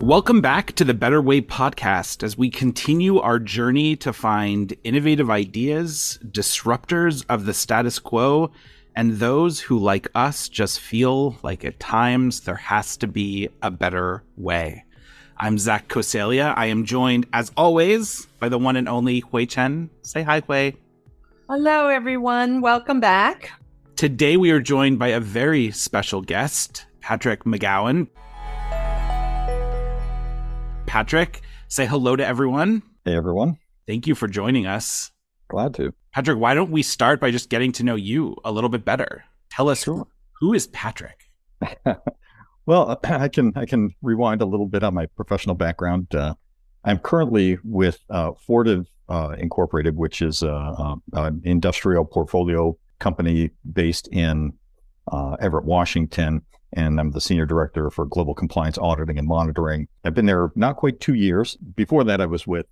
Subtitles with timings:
[0.00, 5.30] Welcome back to the Better Way podcast as we continue our journey to find innovative
[5.30, 8.52] ideas, disruptors of the status quo,
[8.94, 13.70] and those who, like us, just feel like at times there has to be a
[13.70, 14.84] better way.
[15.38, 16.52] I'm Zach Coseglia.
[16.56, 19.88] I am joined, as always, by the one and only Hui Chen.
[20.02, 20.72] Say hi, Hui.
[21.48, 22.60] Hello, everyone.
[22.60, 23.50] Welcome back.
[23.96, 28.08] Today, we are joined by a very special guest, Patrick McGowan.
[30.86, 32.82] Patrick, say hello to everyone.
[33.04, 33.58] Hey, everyone.
[33.86, 35.10] Thank you for joining us.
[35.48, 35.92] Glad to.
[36.12, 39.24] Patrick, why don't we start by just getting to know you a little bit better?
[39.50, 40.06] Tell us sure.
[40.40, 41.30] who is Patrick?
[42.66, 46.14] well, I can I can rewind a little bit on my professional background.
[46.14, 46.34] Uh,
[46.84, 54.08] I'm currently with uh, Fortive uh, Incorporated, which is a, an industrial portfolio company based
[54.08, 54.52] in
[55.10, 56.42] uh, Everett, Washington
[56.76, 59.88] and I'm the senior director for global compliance auditing and monitoring.
[60.04, 61.56] I've been there not quite two years.
[61.56, 62.66] Before that, I was with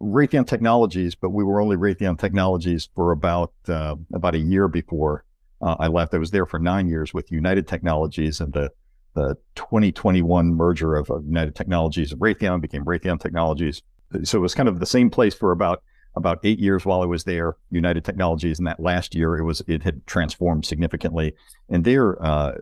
[0.00, 5.24] Raytheon Technologies, but we were only Raytheon Technologies for about uh, about a year before
[5.60, 6.14] uh, I left.
[6.14, 8.70] I was there for nine years with United Technologies, and the
[9.14, 13.82] the 2021 merger of uh, United Technologies and Raytheon became Raytheon Technologies.
[14.24, 15.82] So it was kind of the same place for about
[16.16, 19.62] about eight years while I was there, United Technologies, and that last year it was
[19.66, 21.34] it had transformed significantly.
[21.68, 22.52] And there, uh,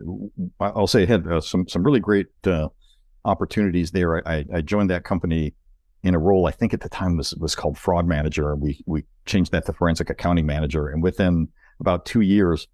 [0.59, 2.69] I'll say, it had uh, some some really great uh,
[3.25, 4.27] opportunities there.
[4.27, 5.53] I, I, joined that company
[6.03, 8.55] in a role I think at the time was was called fraud manager.
[8.55, 12.67] We we changed that to forensic accounting manager, and within about two years,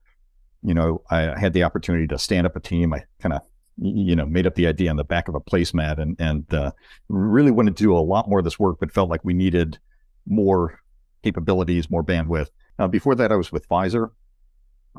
[0.63, 2.93] you know, I had the opportunity to stand up a team.
[2.93, 3.41] I kind of
[3.77, 6.71] you know made up the idea on the back of a placemat and and uh,
[7.09, 9.79] really wanted to do a lot more of this work, but felt like we needed
[10.25, 10.79] more
[11.23, 12.49] capabilities, more bandwidth.
[12.79, 14.09] Uh, before that, I was with Pfizer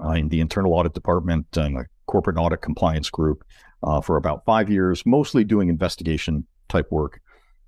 [0.03, 3.45] uh, in the internal audit department and corporate audit compliance group
[3.83, 7.21] uh, for about five years, mostly doing investigation type work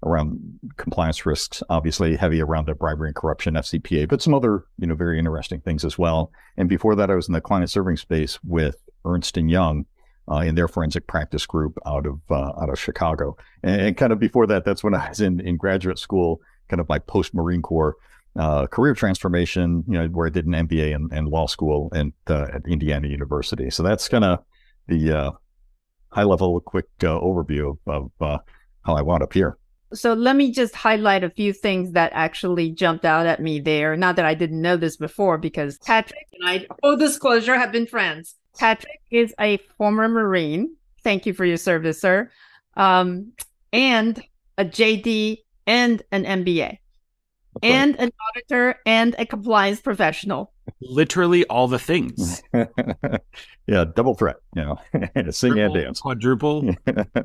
[0.04, 0.38] around
[0.76, 4.94] compliance risks, obviously heavy around the bribery and corruption, FCPA, but some other, you know,
[4.94, 6.30] very interesting things as well.
[6.56, 9.86] And before that, I was in the client serving space with Ernst and Young
[10.30, 13.36] uh, in their forensic practice group out of uh, out of Chicago.
[13.62, 16.80] And, and, kind of before that, that's when I was in in graduate school, kind
[16.80, 17.96] of my post Marine Corps
[18.38, 22.12] uh, career transformation, you know, where I did an MBA and, and law school and
[22.28, 23.70] uh, at Indiana University.
[23.70, 24.40] So that's kind of
[24.88, 25.30] the uh,
[26.10, 28.38] high level, quick uh, overview of, uh,
[28.84, 29.58] how I wound up here.
[29.94, 33.96] So let me just highlight a few things that actually jumped out at me there.
[33.96, 37.86] Not that I didn't know this before, because Patrick and I, full disclosure, have been
[37.86, 38.34] friends.
[38.58, 40.74] Patrick is a former Marine.
[41.04, 42.30] Thank you for your service, sir.
[42.76, 43.32] Um,
[43.72, 44.20] and
[44.58, 46.78] a JD and an MBA
[47.62, 50.52] and an auditor and a compliance professional.
[50.80, 52.42] Literally all the things.
[53.66, 54.76] yeah, double threat, you know,
[55.30, 56.00] sing Triple, and dance.
[56.00, 56.74] Quadruple.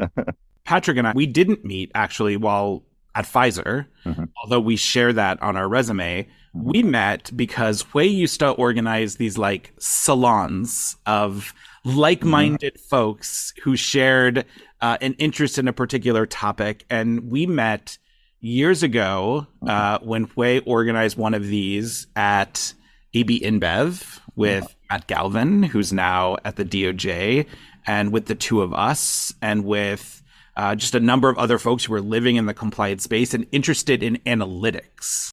[0.64, 2.84] Patrick and I, we didn't meet actually while
[3.16, 4.26] at Pfizer, mm-hmm.
[4.42, 6.24] although we share that on our resume.
[6.24, 6.70] Mm-hmm.
[6.70, 11.54] We met because Hui used to organize these like salons of
[11.84, 12.88] like minded mm-hmm.
[12.88, 14.46] folks who shared
[14.82, 16.86] uh, an interest in a particular topic.
[16.90, 17.98] And we met
[18.42, 22.74] years ago uh, when Hui organized one of these at
[23.14, 27.46] AB InBev with Matt Galvin, who's now at the DOJ,
[27.86, 30.22] and with the two of us, and with
[30.58, 33.48] uh, just a number of other folks who are living in the compliance space and
[33.52, 35.30] interested in analytics.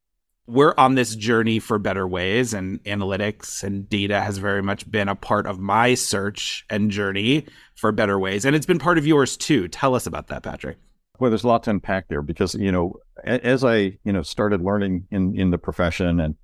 [0.47, 5.09] We're on this journey for better ways, and analytics and data has very much been
[5.09, 8.45] a part of my search and journey for better ways.
[8.45, 9.69] And it's been part of yours too.
[9.69, 10.79] Tell us about that, Patrick.
[11.19, 14.63] Well, there's a lot to unpack there because you know, as I you know started
[14.63, 16.37] learning in in the profession and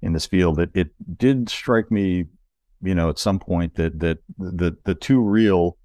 [0.00, 2.24] in this field, it, it did strike me,
[2.82, 5.76] you know, at some point that that the the two real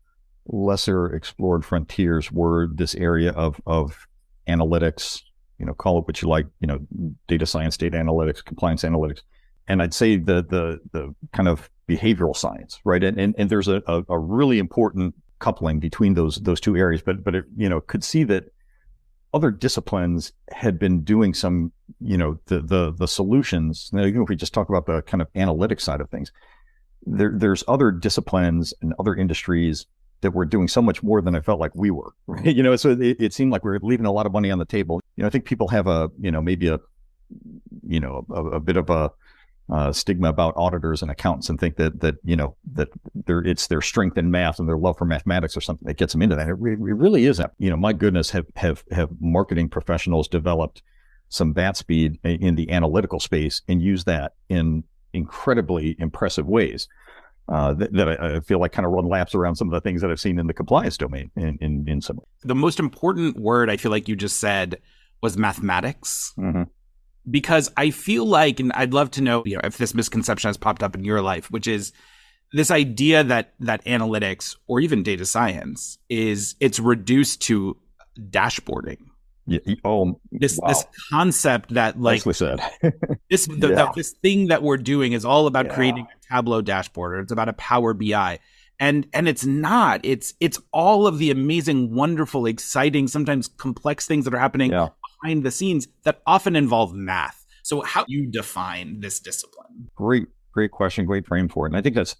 [0.47, 4.07] lesser explored frontiers were this area of of
[4.47, 5.21] analytics,
[5.59, 6.79] you know, call it what you like, you know,
[7.27, 9.21] data science, data analytics, compliance analytics,
[9.67, 13.03] and I'd say the the the kind of behavioral science, right?
[13.03, 17.01] And and, and there's a, a, a really important coupling between those those two areas,
[17.01, 18.51] but but it, you know could see that
[19.33, 23.89] other disciplines had been doing some you know the the the solutions.
[23.93, 26.31] Now, even if we just talk about the kind of analytic side of things,
[27.05, 29.85] there there's other disciplines and other industries
[30.21, 32.13] that were doing so much more than I felt like we were.
[32.27, 32.55] Right?
[32.55, 34.59] You know, so it, it seemed like we were leaving a lot of money on
[34.59, 35.01] the table.
[35.15, 36.79] You know, I think people have a you know maybe a
[37.85, 39.11] you know a, a bit of a
[39.69, 42.87] uh, stigma about auditors and accountants and think that that you know that
[43.27, 46.21] it's their strength in math and their love for mathematics or something that gets them
[46.21, 46.47] into that.
[46.47, 47.51] It, re- it really isn't.
[47.57, 50.83] You know, my goodness, have have have marketing professionals developed
[51.29, 54.83] some bat speed in the analytical space and use that in
[55.13, 56.87] incredibly impressive ways.
[57.49, 59.81] uh, that, that I, I, feel like kind of run laps around some of the
[59.81, 62.19] things that I've seen in the compliance domain in, in, in some.
[62.43, 64.79] The most important word I feel like you just said
[65.21, 66.33] was mathematics.
[66.37, 66.63] Mm-hmm.
[67.29, 70.57] Because I feel like, and I'd love to know, you know, if this misconception has
[70.57, 71.91] popped up in your life, which is
[72.53, 77.77] this idea that that analytics or even data science is it's reduced to
[78.29, 78.99] dashboarding.
[79.45, 79.59] Yeah.
[79.85, 80.69] Oh, this wow.
[80.69, 82.59] this concept that like Nicely said.
[83.29, 83.91] this the, yeah.
[83.95, 85.73] this thing that we're doing is all about yeah.
[85.73, 88.39] creating a Tableau dashboard or it's about a Power BI.
[88.79, 90.01] And and it's not.
[90.03, 94.89] It's it's all of the amazing, wonderful, exciting, sometimes complex things that are happening yeah.
[95.21, 97.45] Behind the scenes that often involve math.
[97.63, 99.89] So how do you define this discipline?
[99.95, 101.69] Great, great question, great frame for it.
[101.69, 102.15] And I think that's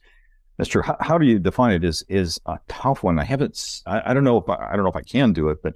[0.58, 0.82] that's true.
[0.82, 3.20] How, how do you define it is is a tough one.
[3.20, 3.82] I haven't.
[3.86, 5.76] I, I don't know if I, I don't know if I can do it, but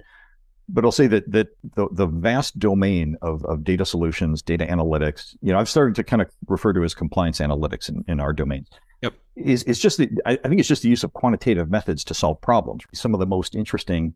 [0.68, 5.36] but I'll say that that the, the vast domain of, of data solutions, data analytics,
[5.40, 8.32] you know, I've started to kind of refer to as compliance analytics in, in our
[8.32, 8.68] domains.
[9.02, 9.14] Yep.
[9.36, 12.14] Is it's just the, I, I think it's just the use of quantitative methods to
[12.14, 12.84] solve problems.
[12.92, 14.14] Some of the most interesting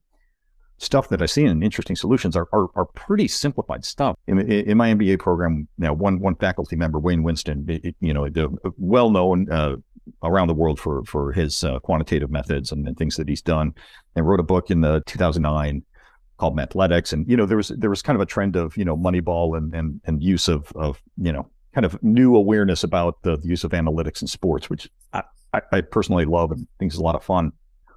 [0.78, 4.16] stuff that I see in interesting solutions are, are, are pretty simplified stuff.
[4.26, 8.28] In, in, my MBA program, now one one faculty member, Wayne Winston, it, you know,
[8.76, 9.76] well known uh,
[10.22, 13.74] around the world for for his uh, quantitative methods and, and, things that he's done,
[14.14, 15.82] and wrote a book in the 2009
[16.36, 17.12] called Mathletics.
[17.12, 19.56] And, you know, there was, there was kind of a trend of, you know, Moneyball
[19.56, 23.48] and, and, and use of, of, you know, kind of new awareness about the, the
[23.48, 25.22] use of analytics in sports, which I,
[25.52, 27.52] I, I personally love and think is a lot of fun.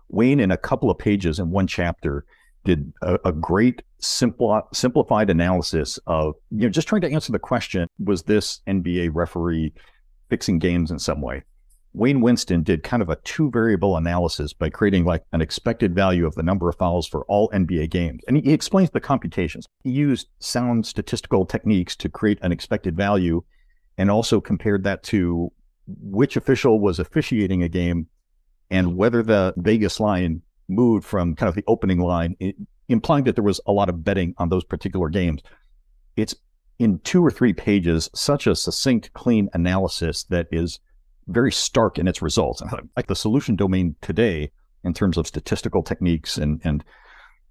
[0.10, 2.25] Wayne, in a couple of pages in one chapter,
[2.69, 7.39] did a, a great simple, simplified analysis of, you know, just trying to answer the
[7.39, 9.74] question, was this NBA referee
[10.30, 11.44] fixing games in some way?
[11.94, 16.27] Wayne Winston did kind of a two variable analysis by creating like an expected value
[16.27, 18.21] of the number of fouls for all NBA games.
[18.27, 19.65] And he, explains the computations.
[19.83, 23.42] He used sound statistical techniques to create an expected value
[23.98, 25.51] and also compared that to
[25.88, 28.06] which official was officiating a game
[28.69, 32.36] and whether the Vegas line moved from kind of the opening line,
[32.88, 35.42] implying that there was a lot of betting on those particular games.
[36.16, 36.36] It's
[36.77, 40.80] in two or three pages, such a succinct, clean analysis that is
[41.27, 42.62] very stark in its results.
[42.95, 44.51] Like the solution domain today,
[44.83, 46.83] in terms of statistical techniques and and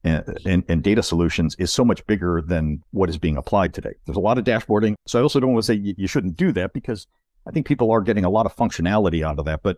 [0.04, 3.92] eh, and, and, data solutions is so much bigger than what is being applied today.
[4.06, 4.94] There's a lot of dashboarding.
[5.06, 7.06] So I also don't want to say you, you, shouldn't do that because
[7.46, 9.76] I think people are getting a lot of functionality out of that, but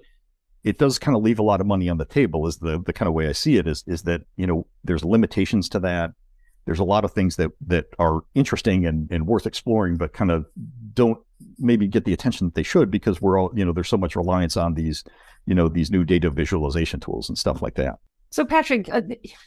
[0.64, 2.92] it does kind of leave a lot of money on the table is the, the
[2.92, 6.12] kind of way I see it is, is that, you know, there's limitations to that.
[6.66, 10.30] There's a lot of things that, that are interesting and, and worth exploring, but kind
[10.30, 10.44] of
[10.92, 11.18] don't
[11.58, 14.14] maybe get the attention that they should because we're all, you know, there's so much
[14.14, 15.02] reliance on these,
[15.46, 17.98] you know, these new data visualization tools and stuff like that.
[18.30, 19.00] So Patrick, uh,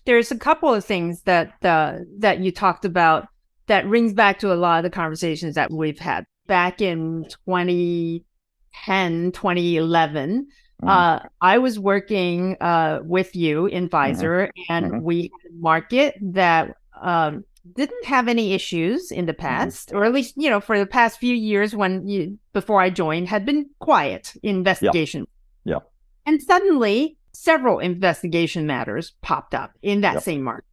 [0.06, 3.27] there's a couple of things that uh, that you talked about
[3.68, 9.31] that rings back to a lot of the conversations that we've had back in 2010,
[9.31, 10.48] 2011.
[10.84, 11.26] Mm-hmm.
[11.26, 13.90] Uh, I was working uh, with you in.
[13.94, 14.74] Pfizer, mm-hmm.
[14.74, 15.02] and mm-hmm.
[15.04, 17.44] we market that um,
[17.76, 19.42] didn't have any issues in the mm-hmm.
[19.42, 22.90] past, or at least you know for the past few years when you before I
[22.90, 25.28] joined had been quiet investigation.
[25.64, 25.76] Yeah.
[25.76, 25.80] yeah.
[26.26, 30.24] And suddenly, several investigation matters popped up in that yep.
[30.24, 30.66] same market.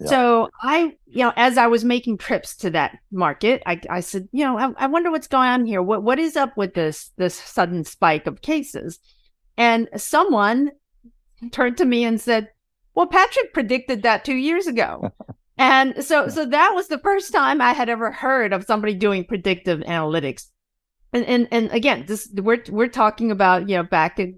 [0.00, 0.10] Yep.
[0.10, 4.28] So I, you know, as I was making trips to that market, I, I said,
[4.30, 5.82] you know, I, I wonder what's going on here.
[5.82, 9.00] What what is up with this this sudden spike of cases?
[9.58, 10.70] And someone
[11.50, 12.48] turned to me and said,
[12.94, 15.12] "Well, Patrick predicted that two years ago."
[15.58, 19.24] And so, so that was the first time I had ever heard of somebody doing
[19.24, 20.46] predictive analytics.
[21.12, 24.32] And, and, and again, this, we're, we're talking about, you know, back a,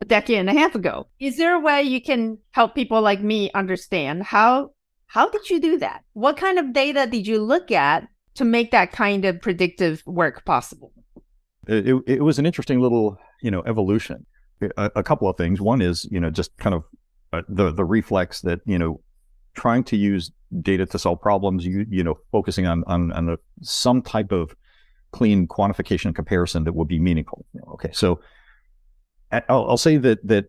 [0.00, 1.06] a decade and a half ago.
[1.20, 4.70] Is there a way you can help people like me understand how,
[5.06, 6.02] how did you do that?
[6.14, 10.44] What kind of data did you look at to make that kind of predictive work
[10.44, 10.92] possible?
[11.68, 14.26] It, it, it was an interesting little, you know, evolution.
[14.76, 15.60] A, a, couple of things.
[15.60, 16.84] One is, you know, just kind of
[17.32, 19.00] uh, the the reflex that you know
[19.54, 23.38] trying to use data to solve problems, you you know, focusing on on, on a,
[23.62, 24.54] some type of
[25.12, 27.44] clean quantification and comparison that would be meaningful.
[27.74, 28.20] Okay, so
[29.30, 30.46] I'll, I'll say that that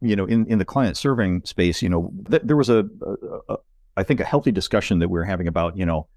[0.00, 3.54] you know in in the client serving space, you know, th- there was a, a,
[3.54, 3.56] a
[3.96, 6.08] I think a healthy discussion that we are having about you know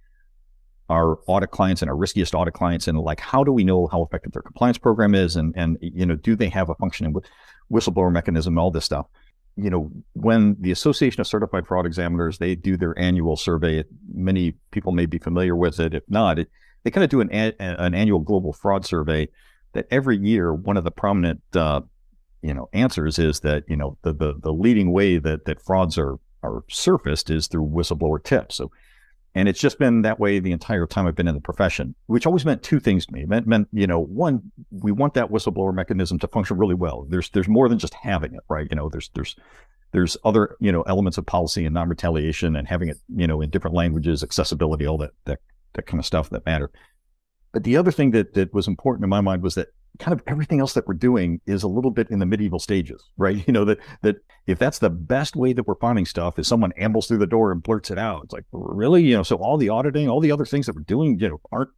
[0.91, 4.03] our audit clients and our riskiest audit clients and like how do we know how
[4.03, 7.15] effective their compliance program is and and you know do they have a functioning
[7.71, 9.07] whistleblower mechanism all this stuff
[9.55, 13.83] you know, when the Association of Certified Fraud Examiners they do their annual survey,
[14.13, 15.93] many people may be familiar with it.
[15.93, 16.49] If not, it,
[16.83, 19.27] they kind of do an an annual global fraud survey.
[19.73, 21.81] That every year, one of the prominent uh,
[22.41, 25.97] you know answers is that you know the the, the leading way that that frauds
[25.97, 28.55] are are surfaced is through whistleblower tips.
[28.55, 28.71] So
[29.33, 32.25] And it's just been that way the entire time I've been in the profession, which
[32.25, 33.21] always meant two things to me.
[33.21, 37.05] It meant, meant, you know, one, we want that whistleblower mechanism to function really well.
[37.07, 38.67] There's there's more than just having it, right?
[38.69, 39.37] You know, there's there's
[39.93, 43.49] there's other, you know, elements of policy and non-retaliation and having it, you know, in
[43.49, 45.39] different languages, accessibility, all that that
[45.73, 46.69] that kind of stuff that matter.
[47.53, 49.69] But the other thing that that was important in my mind was that
[49.99, 53.03] kind of everything else that we're doing is a little bit in the medieval stages,
[53.17, 53.43] right?
[53.47, 56.71] You know, that that if that's the best way that we're finding stuff is someone
[56.73, 58.23] ambles through the door and blurts it out.
[58.23, 59.03] It's like, really?
[59.03, 61.41] You know, so all the auditing, all the other things that we're doing, you know,
[61.51, 61.69] aren't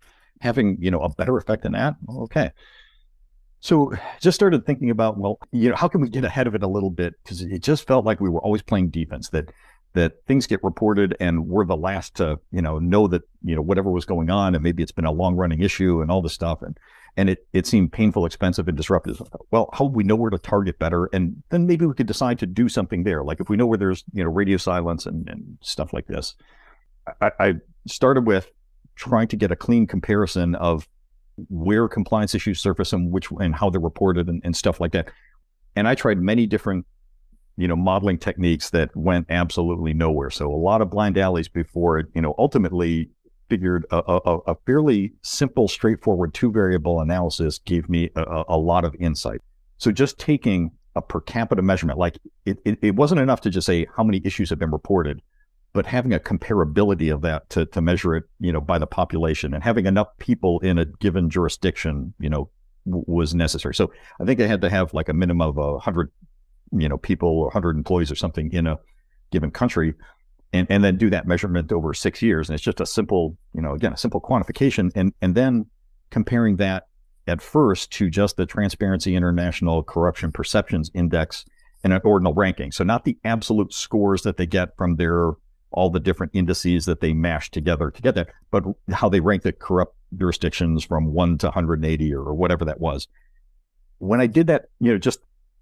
[0.41, 1.95] having, you know, a better effect than that.
[2.09, 2.51] Okay.
[3.59, 6.63] So just started thinking about, well, you know, how can we get ahead of it
[6.63, 7.13] a little bit?
[7.23, 9.51] Because it just felt like we were always playing defense, that
[9.93, 13.61] that things get reported and we're the last to, you know, know that, you know,
[13.61, 16.33] whatever was going on and maybe it's been a long running issue and all this
[16.33, 16.61] stuff.
[16.61, 16.77] And
[17.15, 19.21] and it, it seemed painful, expensive, and disruptive.
[19.51, 21.09] Well, how would we know where to target better?
[21.13, 23.23] And then maybe we could decide to do something there.
[23.23, 26.35] Like if we know where there's, you know, radio silence and, and stuff like this.
[27.21, 27.53] I, I
[27.87, 28.49] started with
[28.95, 30.87] trying to get a clean comparison of
[31.49, 35.09] where compliance issues surface and which and how they're reported and, and stuff like that.
[35.75, 36.85] And I tried many different,
[37.57, 40.29] you know, modeling techniques that went absolutely nowhere.
[40.29, 43.09] So a lot of blind alleys before it, you know, ultimately
[43.53, 48.83] figured a, a, a fairly simple, straightforward two variable analysis gave me a, a, lot
[48.83, 49.39] of insight.
[49.77, 52.17] So just taking a per capita measurement, like
[52.47, 55.21] it, it, it wasn't enough to just say how many issues have been reported,
[55.71, 59.53] but having a comparability of that to, to measure it, you know, by the population
[59.53, 62.49] and having enough people in a given jurisdiction, you know,
[62.87, 63.75] w- was necessary.
[63.75, 66.09] So I think I had to have like a minimum of a hundred,
[66.71, 68.79] you know, people or hundred employees or something in a
[69.31, 69.93] given country
[70.53, 72.47] and, and then do that measurement over six years.
[72.47, 74.91] And it's just a simple, you know, again, a simple quantification.
[74.95, 75.65] And, and then
[76.11, 76.87] comparing that
[77.27, 81.43] at first to just the Transparency International Corruption Perceptions Index
[81.83, 82.71] and an ordinal ranking.
[82.71, 85.31] So not the absolute scores that they get from their
[85.71, 89.41] all the different indices that they mash together to get that, but how they rank
[89.41, 93.07] the corrupt jurisdictions from one to 180 or whatever that was.
[93.97, 95.19] When I did that, you know, just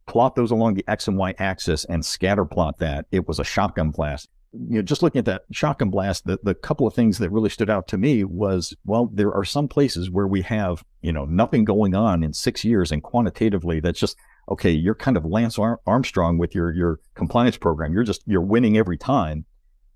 [0.07, 3.45] plot those along the X and Y axis and scatter plot that, it was a
[3.45, 6.93] shotgun blast you know, just looking at that shock and blast, the, the couple of
[6.93, 10.41] things that really stood out to me was, well, there are some places where we
[10.41, 14.17] have, you know, nothing going on in six years and quantitatively that's just,
[14.49, 17.93] okay, you're kind of Lance Armstrong with your, your compliance program.
[17.93, 19.45] You're just, you're winning every time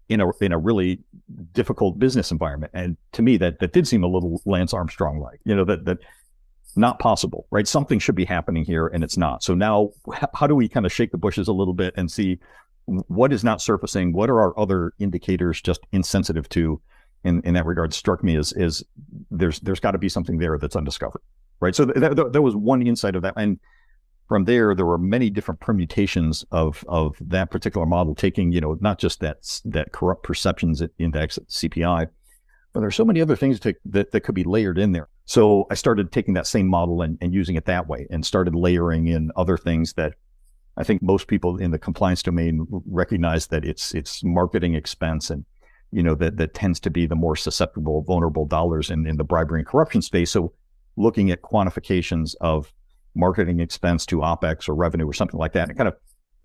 [0.07, 0.99] in a, in a really
[1.51, 2.71] difficult business environment.
[2.73, 5.83] And to me, that, that did seem a little Lance Armstrong like, you know, that,
[5.85, 5.97] that
[6.77, 7.67] not possible, right?
[7.67, 9.43] Something should be happening here and it's not.
[9.43, 9.91] So now
[10.33, 12.39] how do we kind of shake the bushes a little bit and see
[12.85, 14.13] what is not surfacing?
[14.13, 16.81] What are our other indicators just insensitive to?
[17.23, 18.83] In, in that regard, struck me as is
[19.31, 21.23] there's there's got to be something there that's undiscovered,
[21.59, 21.75] right?
[21.75, 23.59] So that, that, was one insight of that, and
[24.27, 28.77] from there there were many different permutations of of that particular model, taking you know
[28.79, 32.07] not just that that corrupt perceptions index CPI,
[32.73, 35.09] but there's so many other things to, that that could be layered in there.
[35.25, 38.53] So I started taking that same model and, and using it that way, and started
[38.53, 40.13] layering in other things that
[40.77, 45.45] I think most people in the compliance domain recognize that it's it's marketing expense and
[45.91, 49.23] you know that that tends to be the more susceptible, vulnerable dollars in, in the
[49.23, 50.31] bribery and corruption space.
[50.31, 50.53] So
[50.97, 52.73] looking at quantifications of
[53.15, 55.95] marketing expense to OPEX or revenue or something like that, and kind of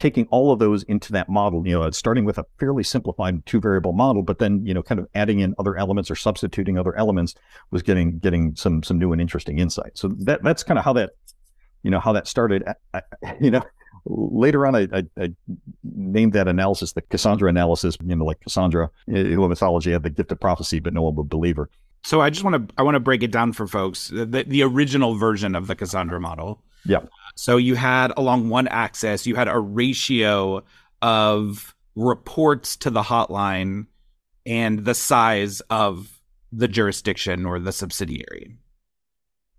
[0.01, 3.45] taking all of those into that model, you know, uh, starting with a fairly simplified
[3.45, 6.79] two variable model, but then, you know, kind of adding in other elements or substituting
[6.79, 7.35] other elements
[7.71, 9.97] was getting, getting some, some new and interesting insight.
[9.97, 11.11] So that, that's kind of how that,
[11.83, 13.03] you know, how that started, I,
[13.41, 13.63] you know,
[14.05, 15.35] later on, I, I, I,
[15.83, 17.97] named that analysis the Cassandra analysis.
[18.05, 21.15] You know, like Cassandra who in mythology had the gift of prophecy, but no one
[21.17, 21.69] would believe her.
[22.05, 24.09] So I just want to I want to break it down for folks.
[24.09, 26.63] The, the original version of the Cassandra model.
[26.85, 27.01] Yeah.
[27.37, 30.65] So you had along one axis, you had a ratio
[31.03, 33.87] of reports to the hotline
[34.47, 36.21] and the size of
[36.53, 38.57] the jurisdiction or the subsidiary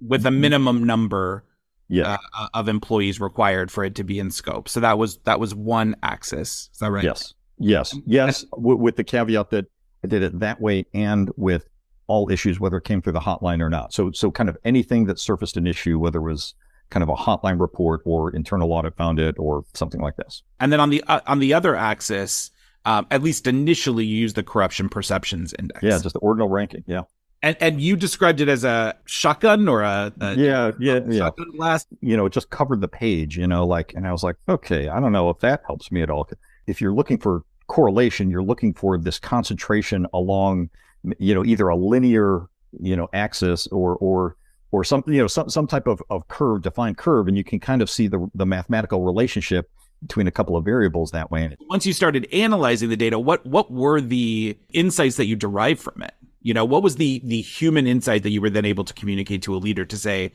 [0.05, 0.41] with a mm-hmm.
[0.41, 1.45] minimum number
[1.91, 2.17] yeah.
[2.33, 4.69] Uh, of employees required for it to be in scope.
[4.69, 6.69] So that was that was one axis.
[6.73, 7.03] Is that right?
[7.03, 7.33] Yes.
[7.59, 7.95] Yes.
[8.05, 8.43] Yes.
[8.51, 9.65] W- with the caveat that
[10.03, 11.67] I did it that way and with
[12.07, 13.93] all issues, whether it came through the hotline or not.
[13.93, 16.53] So so kind of anything that surfaced an issue, whether it was
[16.89, 20.43] kind of a hotline report or internal audit found it or something like this.
[20.59, 22.51] And then on the uh, on the other axis,
[22.85, 25.83] um, at least initially, you use the corruption perceptions index.
[25.83, 26.83] Yeah, just the ordinal ranking.
[26.87, 27.01] Yeah.
[27.43, 31.51] And and you described it as a shotgun or a, a yeah yeah yeah shotgun
[31.53, 31.87] blast.
[32.01, 33.37] You know, it just covered the page.
[33.37, 36.01] You know, like, and I was like, okay, I don't know if that helps me
[36.01, 36.29] at all.
[36.67, 40.69] If you're looking for correlation, you're looking for this concentration along,
[41.17, 42.47] you know, either a linear
[42.79, 44.35] you know axis or or
[44.71, 47.59] or some you know some some type of, of curve defined curve and you can
[47.59, 49.69] kind of see the the mathematical relationship
[50.01, 51.55] between a couple of variables that way.
[51.69, 56.01] Once you started analyzing the data, what what were the insights that you derived from
[56.01, 56.13] it?
[56.41, 59.43] You know, what was the the human insight that you were then able to communicate
[59.43, 60.31] to a leader to say,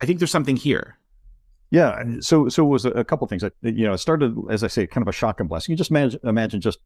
[0.00, 0.98] I think there's something here.
[1.70, 3.42] Yeah, so so it was a, couple things.
[3.42, 5.72] That, you know, it started as I say, kind of a shock and blessing.
[5.72, 6.78] You just imagine, imagine just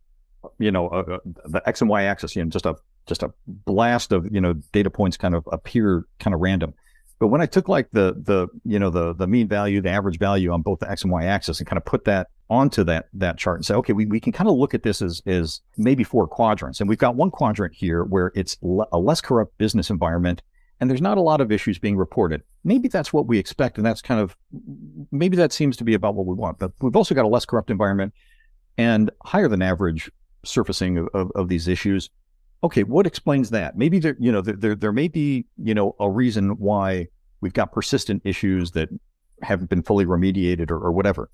[0.59, 4.13] you know uh, the x and y axis, you know, just a just a blast
[4.13, 6.75] of you know data points kind of appear kind of random.
[7.19, 10.19] But when I took like the the you know the the mean value, the average
[10.19, 13.07] value on both the x and y axis, and kind of put that onto that
[13.15, 15.61] that chart and say, okay, we, we can kind of look at this as as
[15.79, 19.57] maybe four quadrants, and we've got one quadrant here where it's le- a less corrupt
[19.57, 20.43] business environment,
[20.79, 22.43] and there's not a lot of issues being reported.
[22.65, 24.37] Maybe that's what we expect, and that's kind of
[25.11, 26.59] maybe that seems to be about what we want.
[26.59, 28.13] But we've also got a less corrupt environment
[28.77, 30.11] and higher than average
[30.45, 32.11] surfacing of, of, of these issues
[32.63, 33.77] okay, what explains that?
[33.77, 37.09] Maybe there, you know, there, there, there may be, you know, a reason why
[37.41, 38.89] we've got persistent issues that
[39.43, 41.31] haven't been fully remediated or, or whatever.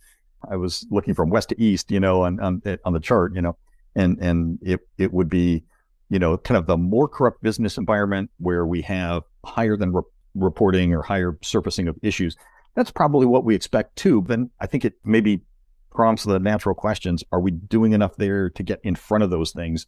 [0.51, 3.35] I was looking from west to east, you know, on, on, eh, on the chart,
[3.35, 3.57] you know,
[3.95, 5.63] and, and it, it would be,
[6.11, 10.03] you know, kind of the more corrupt business environment where we have higher than re-
[10.35, 12.37] reporting or higher surfacing of issues.
[12.75, 14.25] That's probably what we expect too.
[14.27, 15.43] Then I think it maybe
[15.91, 17.23] prompts the natural questions.
[17.33, 19.87] Are we doing enough there to get in front of those things?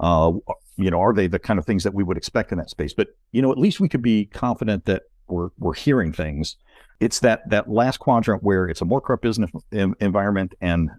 [0.00, 0.32] Uh,
[0.76, 2.92] you know, are they the kind of things that we would expect in that space?
[2.92, 6.56] But you know, at least we could be confident that we're we're hearing things.
[7.00, 10.90] It's that that last quadrant where it's a more corrupt business environment and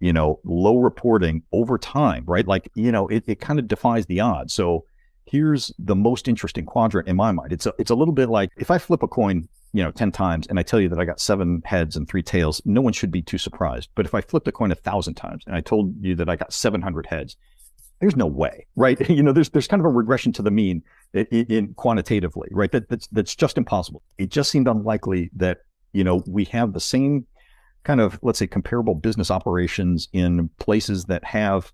[0.00, 2.46] you know low reporting over time, right?
[2.46, 4.54] Like you know, it, it kind of defies the odds.
[4.54, 4.84] So
[5.26, 7.52] here's the most interesting quadrant in my mind.
[7.52, 10.12] It's a it's a little bit like if I flip a coin, you know, ten
[10.12, 12.92] times and I tell you that I got seven heads and three tails, no one
[12.92, 13.90] should be too surprised.
[13.94, 16.36] But if I flipped a coin a thousand times and I told you that I
[16.36, 17.36] got seven hundred heads,
[18.00, 18.98] there's no way, right?
[19.08, 20.82] You know, there's there's kind of a regression to the mean
[21.14, 22.70] in, in, quantitatively, right?
[22.72, 24.02] That that's that's just impossible.
[24.18, 25.58] It just seemed unlikely that
[25.92, 27.26] you know we have the same
[27.84, 31.72] kind of let's say comparable business operations in places that have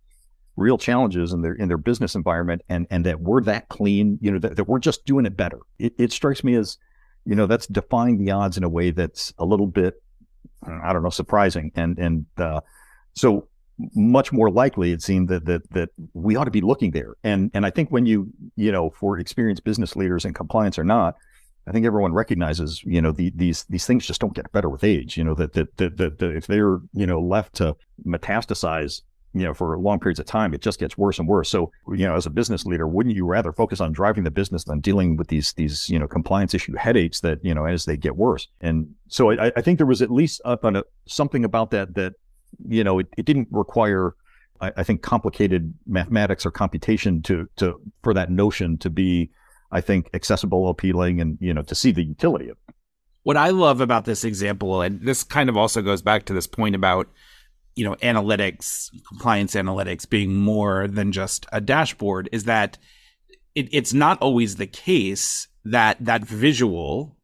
[0.57, 4.31] real challenges in their in their business environment, and and that we're that clean, you
[4.31, 5.59] know, that, that we're just doing it better.
[5.79, 6.79] It, it strikes me as
[7.25, 10.03] you know that's defying the odds in a way that's a little bit
[10.65, 12.61] I don't know surprising, and and uh,
[13.15, 13.49] so
[13.95, 17.15] much more likely it seemed that that that we ought to be looking there.
[17.23, 20.85] And and I think when you you know for experienced business leaders and compliance or
[20.85, 21.17] not,
[21.67, 24.85] I think everyone recognizes you know the, these these things just don't get better with
[24.85, 25.17] age.
[25.17, 29.03] You know that that that, that, that if they're you know left to metastasize
[29.35, 32.07] you know for long periods of time it just gets worse and worse so you
[32.07, 35.17] know as a business leader wouldn't you rather focus on driving the business than dealing
[35.17, 38.49] with these these you know compliance issue headaches that you know as they get worse
[38.61, 41.95] and so i, I think there was at least up on a, something about that
[41.95, 42.15] that
[42.69, 44.15] you know, it, it didn't require,
[44.61, 49.31] I, I, think, complicated mathematics or computation to to for that notion to be,
[49.71, 52.75] I think, accessible, appealing, and you know, to see the utility of it.
[53.25, 56.49] What I love about this example, and this kind of also goes back to this
[56.49, 57.09] point about,
[57.77, 62.79] you know, analytics, compliance analytics being more than just a dashboard, is that
[63.55, 67.17] it, it's not always the case that that visual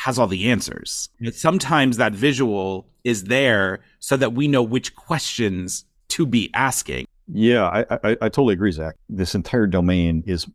[0.00, 1.10] has all the answers.
[1.32, 7.06] Sometimes that visual is there so that we know which questions to be asking.
[7.28, 8.96] Yeah, I, I, I totally agree, Zach.
[9.10, 10.46] This entire domain is,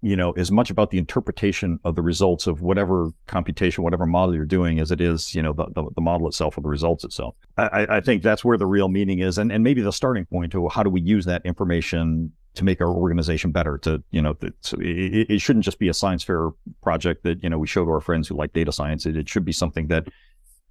[0.00, 4.34] you know, as much about the interpretation of the results of whatever computation, whatever model
[4.34, 7.04] you're doing, as it is, you know, the, the, the model itself or the results
[7.04, 7.34] itself.
[7.58, 10.52] I, I think that's where the real meaning is, and, and maybe the starting point
[10.52, 14.36] to how do we use that information to make our organization better to you know
[14.60, 16.50] so it, it, shouldn't just be a science fair
[16.82, 19.28] project that you know we show to our friends who like data science it, it
[19.28, 20.08] should be something that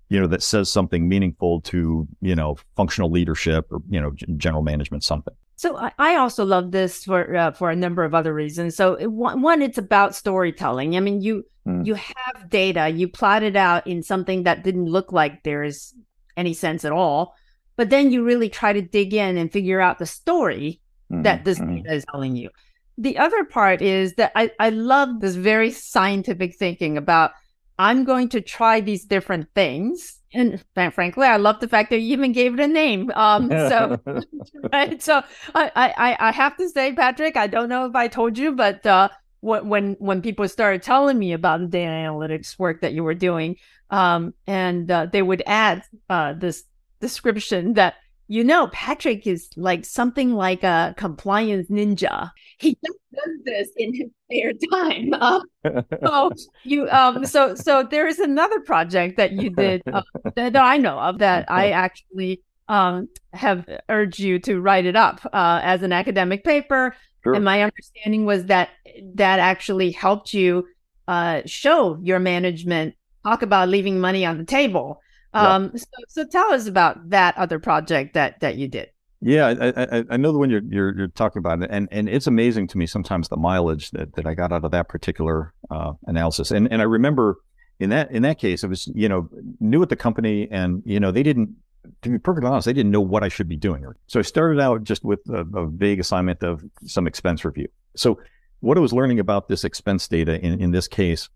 [0.09, 4.61] you know that says something meaningful to you know functional leadership or you know general
[4.61, 8.77] management something so I also love this for uh, for a number of other reasons.
[8.77, 10.95] So one, it's about storytelling.
[10.95, 11.85] I mean, you mm.
[11.85, 15.93] you have data, you plot it out in something that didn't look like there's
[16.37, 17.35] any sense at all,
[17.75, 20.79] but then you really try to dig in and figure out the story
[21.11, 21.23] mm.
[21.23, 21.83] that this mm.
[21.83, 22.49] data is telling you.
[22.97, 27.31] The other part is that I, I love this very scientific thinking about
[27.79, 30.19] I'm going to try these different things.
[30.33, 33.09] And frankly, I love the fact that you even gave it a name.
[33.15, 33.99] Um, so,
[34.73, 35.01] right.
[35.01, 35.23] So
[35.55, 38.85] I, I, I have to say, Patrick, I don't know if I told you, but
[38.85, 39.07] uh,
[39.39, 43.55] when when people started telling me about the data analytics work that you were doing,
[43.89, 46.65] um, and uh, they would add uh, this
[46.99, 47.95] description that
[48.31, 52.29] you know, Patrick is like something like a compliance ninja.
[52.59, 55.13] He just does this in his spare time.
[55.13, 55.41] Uh,
[56.05, 56.31] so
[56.63, 60.03] you, um, so so there is another project that you did uh,
[60.35, 65.21] that, I know of that I actually um, have urged you to write it up
[65.33, 66.95] uh, as an academic paper.
[67.23, 67.33] Sure.
[67.33, 68.69] And my understanding was that
[69.15, 70.67] that actually helped you
[71.07, 75.01] uh, show your management talk about leaving money on the table
[75.33, 78.89] Um, so, so tell us about that other project that that you did.
[79.21, 82.25] Yeah, I, I, I know the one you're, you're, you're talking about, and and it's
[82.25, 85.93] amazing to me sometimes the mileage that, that I got out of that particular uh,
[86.07, 86.51] analysis.
[86.51, 87.37] And and I remember
[87.79, 90.99] in that in that case, it was you know new at the company, and you
[90.99, 91.55] know they didn't.
[92.03, 93.85] To be perfectly honest, they didn't know what I should be doing.
[94.07, 97.67] So I started out just with a, a vague assignment of some expense review.
[97.95, 98.19] So
[98.59, 101.29] what I was learning about this expense data in, in this case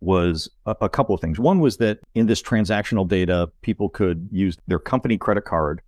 [0.00, 1.38] was a, a couple of things.
[1.38, 5.82] One was that in this transactional data, people could use their company credit card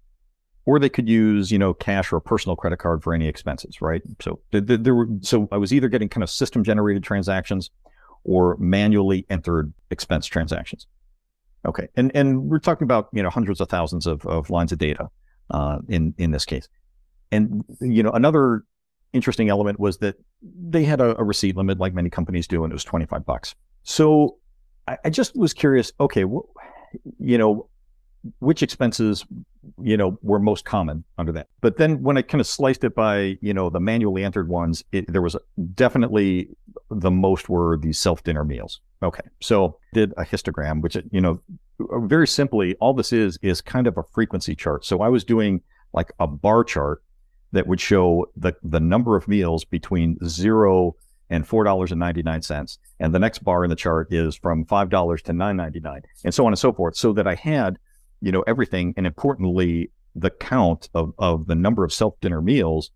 [0.64, 3.80] or they could use you know cash or a personal credit card for any expenses
[3.80, 4.02] right?
[4.20, 7.70] So there were so i was either getting kind of system generated transactions
[8.24, 10.86] or manually entered expense transactions.
[11.66, 14.78] Okay and and we're talking about you know hundreds of thousands of, of lines of
[14.78, 15.08] data
[15.50, 16.68] uh, in in this case.
[17.30, 18.64] And you know another
[19.12, 22.72] interesting element was that they had a, a receipt limit like many companies do and
[22.72, 24.36] it was 25 bucks so
[24.86, 26.48] I, I just was curious okay wh-
[27.18, 27.68] you know
[28.38, 29.24] which expenses
[29.80, 31.48] you know were most common under that?
[31.60, 34.84] But then when i kind of sliced it by you know the manually entered ones
[34.92, 35.36] it, there was
[35.74, 36.48] definitely
[36.90, 38.80] the most were these self dinner meals.
[39.02, 41.40] Okay so did a histogram which you know
[42.04, 44.84] very simply all this is is kind of a frequency chart.
[44.84, 45.60] So i was doing
[45.92, 47.02] like a bar chart
[47.52, 50.96] that would show the the number of meals between zero
[51.32, 52.00] and four dollars and
[53.12, 56.32] the next bar in the chart is from five dollars to nine ninety nine, and
[56.32, 57.78] so on and so forth, so that I had
[58.22, 58.94] you know, everything.
[58.96, 62.90] And importantly, the count of, of the number of self dinner meals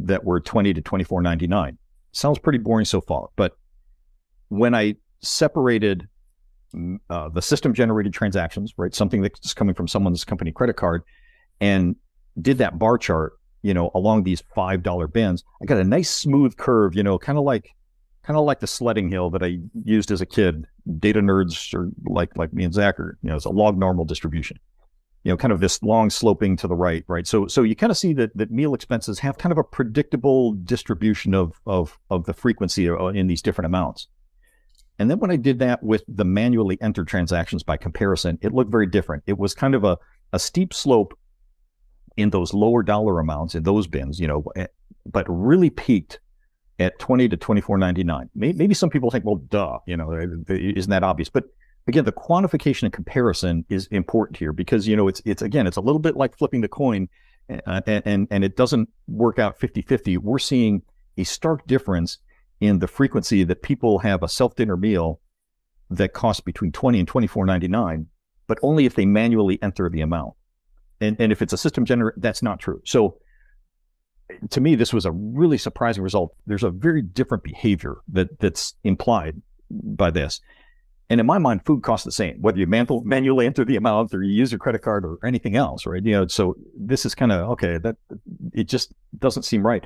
[0.00, 1.76] that were 20 to 24.99.
[2.12, 3.52] Sounds pretty boring so far, but
[4.48, 6.08] when I separated
[6.74, 11.02] mm, uh, the system generated transactions, right, something that's coming from someone's company credit card,
[11.60, 11.94] and
[12.40, 16.10] did that bar chart, you know, along these five dollar bins, I got a nice
[16.10, 17.70] smooth curve, you know, kind of like
[18.22, 20.66] kind of like the sledding hill that I used as a kid.
[20.98, 24.04] Data nerds are like like me and Zach are, you know, it's a log normal
[24.04, 24.58] distribution
[25.22, 27.26] you know, kind of this long sloping to the right, right?
[27.26, 30.52] So, so you kind of see that that meal expenses have kind of a predictable
[30.52, 34.08] distribution of of of the frequency in these different amounts.
[34.98, 38.70] And then when I did that with the manually entered transactions by comparison, it looked
[38.70, 39.22] very different.
[39.26, 39.98] It was kind of a
[40.32, 41.18] a steep slope
[42.16, 44.66] in those lower dollar amounts in those bins, you know, eh,
[45.04, 46.18] but really peaked
[46.80, 48.28] at 20 to 24.99.
[48.34, 50.12] Maybe some people think, well, duh, you know,
[50.48, 51.28] isn't that obvious?
[51.28, 51.44] But
[51.86, 55.76] again, the quantification and comparison is important here because you know it's it's again it's
[55.76, 57.08] a little bit like flipping the coin,
[57.48, 60.18] uh, and, and it doesn't work out 50-50.
[60.18, 60.82] We're seeing
[61.18, 62.18] a stark difference
[62.60, 65.20] in the frequency that people have a self dinner meal
[65.90, 68.06] that costs between 20 and 24.99
[68.46, 70.34] but only if they manually enter the amount
[71.00, 73.18] and and if it's a system generated that's not true so
[74.50, 78.74] to me this was a really surprising result there's a very different behavior that that's
[78.84, 79.40] implied
[79.70, 80.40] by this
[81.10, 84.14] and in my mind, food costs the same, whether you manual, manually enter the amount
[84.14, 86.02] or you use your credit card or anything else, right?
[86.02, 87.78] You know, so this is kind of okay.
[87.78, 87.96] That
[88.54, 89.84] it just doesn't seem right.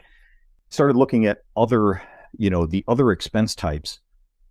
[0.69, 2.03] Started looking at other,
[2.37, 4.01] you know, the other expense types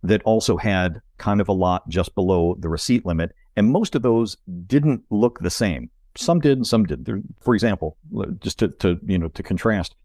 [0.02, 4.02] that also had kind of a lot just below the receipt limit, and most of
[4.02, 5.90] those didn't look the same.
[6.16, 7.34] Some did, and some didn't.
[7.40, 7.96] For example,
[8.40, 9.96] just to, to you know to contrast,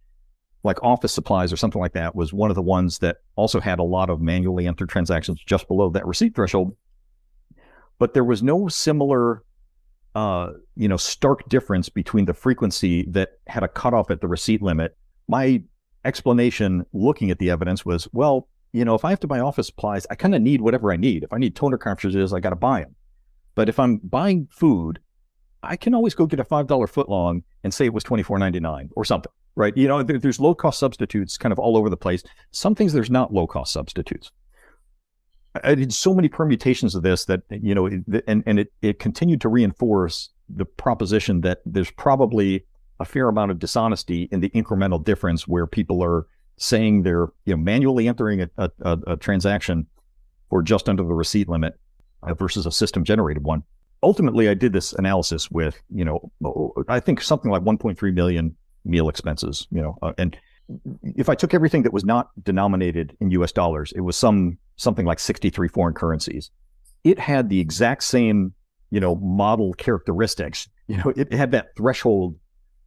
[0.63, 3.79] like office supplies or something like that was one of the ones that also had
[3.79, 6.75] a lot of manually entered transactions just below that receipt threshold.
[7.97, 9.43] But there was no similar,
[10.15, 14.61] uh, you know, stark difference between the frequency that had a cutoff at the receipt
[14.61, 14.97] limit.
[15.27, 15.61] My
[16.05, 19.67] explanation looking at the evidence was, well, you know, if I have to buy office
[19.67, 21.23] supplies, I kind of need whatever I need.
[21.23, 22.95] If I need toner cartridges, I got to buy them.
[23.55, 24.99] But if I'm buying food,
[25.61, 29.31] I can always go get a $5 footlong and say it was $24.99 or something
[29.59, 29.75] right?
[29.75, 32.23] You know, there, there's low cost substitutes kind of all over the place.
[32.51, 34.31] Some things there's not low cost substitutes.
[35.63, 39.41] I did so many permutations of this that you know, and and it it continued
[39.41, 42.65] to reinforce the proposition that there's probably
[42.99, 47.55] a fair amount of dishonesty in the incremental difference where people are saying they're you
[47.55, 49.87] know manually entering a, a, a transaction
[50.49, 51.73] for just under the receipt limit
[52.23, 53.63] uh, versus a system generated one.
[54.01, 56.31] Ultimately, I did this analysis with you know
[56.87, 60.37] I think something like 1.3 million meal expenses, you know, uh, and
[61.03, 65.05] if I took everything that was not denominated in US dollars, it was some something
[65.05, 66.51] like 63 foreign currencies.
[67.03, 68.53] It had the exact same,
[68.91, 70.67] you know, model characteristics.
[70.89, 72.35] You know, it had that threshold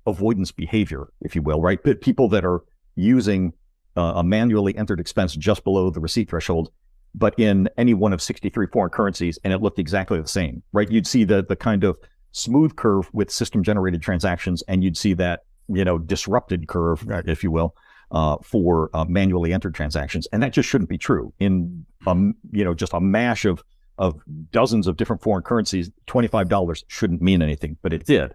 [0.09, 1.81] avoidance behavior, if you will, right?
[1.81, 2.64] But people that are
[2.96, 3.53] using
[3.96, 6.72] uh, a manually entered expense just below the receipt threshold,
[7.14, 10.90] but in any one of 63 foreign currencies, and it looked exactly the same, right?
[10.90, 11.98] You'd see the the kind of
[12.33, 17.42] smooth curve with system generated transactions, and you'd see that you know, disrupted curve, if
[17.42, 17.75] you will,
[18.11, 22.64] uh, for uh, manually entered transactions, and that just shouldn't be true in um, you
[22.64, 23.62] know just a mash of
[23.98, 24.20] of
[24.51, 28.35] dozens of different foreign currencies, $25 shouldn't mean anything, but it did.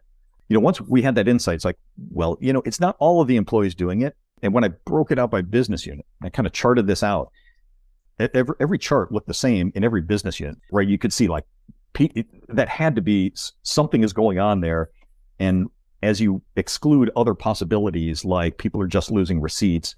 [0.49, 1.77] You know, once we had that insight, it's like,
[2.11, 4.15] well, you know, it's not all of the employees doing it.
[4.43, 7.31] And when I broke it out by business unit, I kind of charted this out.
[8.19, 10.87] Every, every chart looked the same in every business unit, right?
[10.87, 11.45] You could see like
[12.49, 14.89] that had to be something is going on there.
[15.39, 15.67] And
[16.03, 19.95] as you exclude other possibilities, like people are just losing receipts,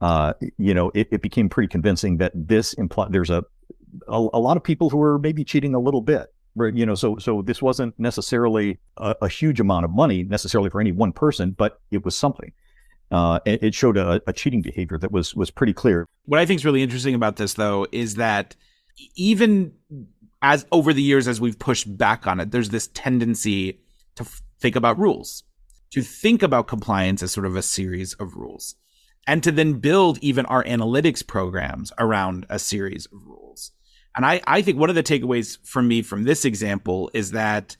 [0.00, 3.44] uh, you know, it, it, became pretty convincing that this implies there's a,
[4.08, 6.32] a, a lot of people who are maybe cheating a little bit.
[6.56, 10.68] Right, you know, so so this wasn't necessarily a, a, huge amount of money necessarily
[10.68, 12.50] for any one person, but it was something.
[13.10, 16.06] Uh, it, showed a, a cheating behavior that was was pretty clear.
[16.26, 18.54] What I think is really interesting about this, though, is that
[19.16, 19.72] even
[20.42, 23.80] as over the years, as we've pushed back on it, there's this tendency
[24.14, 25.42] to f- think about rules,
[25.90, 28.76] to think about compliance as sort of a series of rules,
[29.26, 33.72] and to then build even our analytics programs around a series of rules.
[34.16, 37.76] And I, I think one of the takeaways for me from this example is that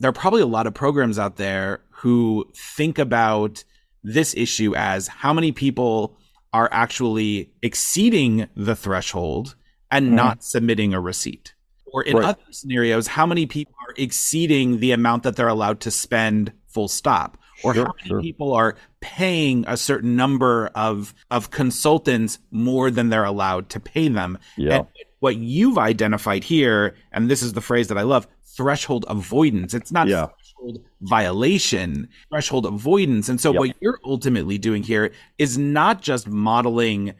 [0.00, 3.64] there are probably a lot of programs out there who think about
[4.04, 6.16] this issue as how many people
[6.52, 9.56] are actually exceeding the threshold
[9.90, 10.14] and mm-hmm.
[10.14, 11.54] not submitting a receipt.
[11.86, 12.26] Or in right.
[12.26, 16.88] other scenarios, how many people are exceeding the amount that they're allowed to spend full
[16.88, 17.38] stop?
[17.62, 18.20] Or sure, how many sure.
[18.20, 24.08] people are paying a certain number of of consultants more than they're allowed to pay
[24.08, 24.38] them?
[24.56, 24.78] Yeah.
[24.78, 24.86] And
[25.20, 29.72] what you've identified here, and this is the phrase that I love, threshold avoidance.
[29.72, 30.28] It's not yeah.
[30.64, 33.28] Threshold violation, threshold avoidance.
[33.28, 33.58] And so yep.
[33.58, 37.14] what you're ultimately doing here is not just modeling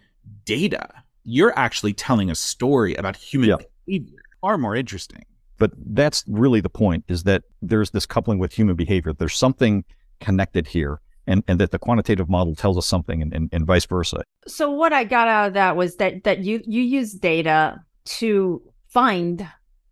[0.44, 0.88] data.
[1.24, 3.70] You're actually telling a story about human yep.
[3.86, 5.24] behavior far more interesting.
[5.58, 9.12] But that's really the point is that there's this coupling with human behavior.
[9.12, 9.84] There's something
[10.20, 11.00] connected here.
[11.26, 14.24] And, and that the quantitative model tells us something and, and, and vice versa.
[14.46, 17.80] So what I got out of that was that that you you use data
[18.18, 19.48] to find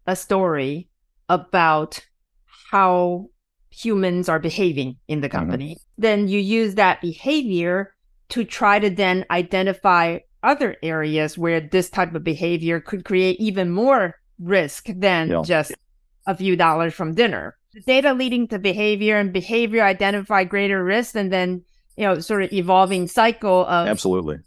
[0.07, 0.91] a story
[1.31, 2.05] about
[2.71, 3.31] how
[3.73, 5.37] humans are behaving in the mm-hmm.
[5.39, 5.75] company.
[5.75, 6.03] Mm-hmm.
[6.03, 7.95] Then you use that behavior
[8.31, 13.71] to try to then identify other areas where this type of behavior could create even
[13.71, 15.43] more risk than yeah.
[15.45, 15.73] just
[16.27, 17.57] a few dollars from dinner.
[17.75, 21.65] The data leading to behavior and behavior identify greater risk and then,
[21.97, 24.39] you know, sort of evolving cycle of absolutely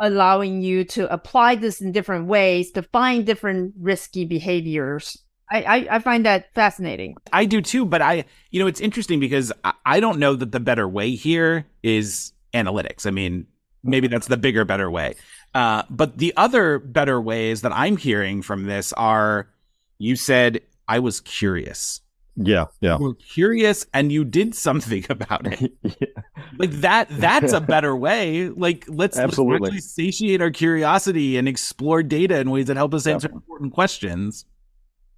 [0.00, 5.23] allowing you to apply this in different ways to find different risky behaviors.
[5.54, 7.16] I, I, I find that fascinating.
[7.32, 10.50] I do too, but I, you know, it's interesting because I, I don't know that
[10.50, 13.06] the better way here is analytics.
[13.06, 13.46] I mean,
[13.84, 15.14] maybe that's the bigger, better way.
[15.54, 19.48] Uh, but the other better ways that I'm hearing from this are
[19.98, 22.00] you said, I was curious.
[22.34, 22.98] Yeah, yeah.
[22.98, 25.72] You were curious and you did something about it.
[25.82, 26.22] yeah.
[26.58, 28.48] Like that that's a better way.
[28.48, 29.70] Like let's, Absolutely.
[29.70, 33.36] let's satiate our curiosity and explore data in ways that help us answer yeah.
[33.36, 34.46] important questions.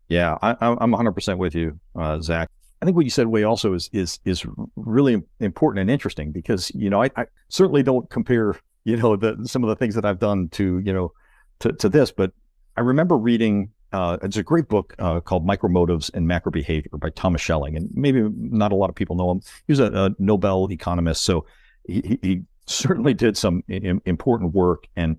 [0.09, 2.49] Yeah, I, am 100% with you, uh, Zach.
[2.81, 4.45] I think what you said Hui also is is is
[4.77, 8.55] really important and interesting because you know I, I certainly don't compare
[8.87, 11.13] you know, the, some of the things that I've done to, you know,
[11.59, 12.13] to, to this.
[12.13, 12.31] But
[12.77, 17.11] I remember reading, uh, it's a great book uh, called Micromotives and Macro Behavior by
[17.11, 17.77] Thomas Schelling.
[17.77, 19.41] And maybe not a lot of people know him.
[19.67, 21.25] He was a, a Nobel economist.
[21.25, 21.47] So
[21.85, 24.87] he, he certainly did some important work.
[24.95, 25.17] And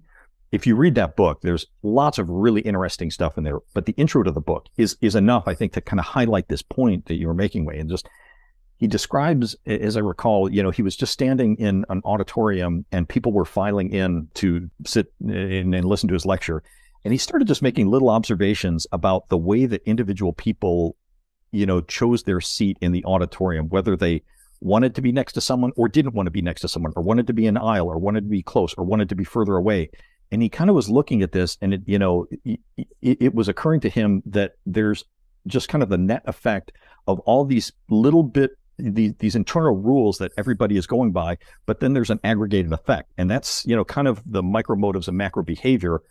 [0.52, 3.60] if you read that book, there's lots of really interesting stuff in there.
[3.74, 6.48] But the intro to the book is is enough, I think, to kind of highlight
[6.48, 8.08] this point that you were making, Hui, and just
[8.78, 13.10] he describes, as I recall, you know, he was just standing in an auditorium and
[13.10, 16.64] people were filing in to sit eh, in and listen to his lecture.
[17.04, 20.96] And he started just making little observations about the way that individual people,
[21.52, 24.24] you know, chose their seat in the auditorium, whether they
[24.60, 27.04] wanted to be next to someone or didn't want to be next to someone, or
[27.04, 29.56] wanted to be in aisle, or wanted to be close, or wanted to be further
[29.56, 29.90] away.
[30.32, 32.60] And he kind of was looking at this, and it, you know, it,
[33.02, 35.06] it was occurring to him that there's
[35.46, 36.74] just kind of the net effect
[37.08, 41.80] of all these little bit these, these internal rules that everybody is going by, but
[41.80, 43.12] then there's an aggregated effect.
[43.18, 46.02] And that's, you know, kind of the micro motives and macro behavior,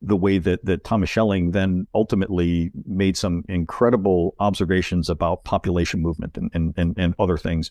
[0.00, 6.36] the way that, that Thomas Schelling then ultimately made some incredible observations about population movement
[6.36, 7.70] and, and, and, and other things.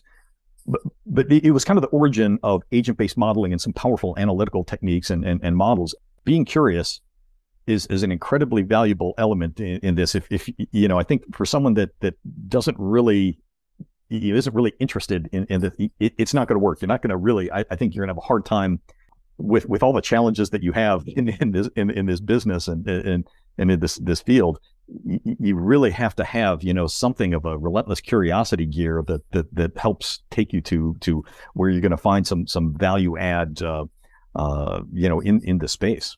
[0.66, 4.64] But, but it was kind of the origin of agent-based modeling and some powerful analytical
[4.64, 5.94] techniques and, and, and models.
[6.24, 7.00] Being curious
[7.66, 10.14] is is an incredibly valuable element in, in, this.
[10.14, 12.14] If, if you know, I think for someone that that
[12.48, 13.38] doesn't really
[14.10, 16.80] isn't really interested in, in the, it, it's not going to work.
[16.80, 18.80] You're not going to really, I, I, think you're going to have a hard time
[19.38, 22.68] with, with all the challenges that you have in, in this, in, in this business
[22.68, 23.26] and, and,
[23.58, 24.58] and in this, this field.
[24.86, 29.54] You, really have to have, you know, something of a relentless curiosity gear that, that,
[29.54, 33.62] that helps take you to, to where you're going to find some, some value add,
[33.62, 33.86] uh,
[34.36, 36.16] uh, you know, in, in the space.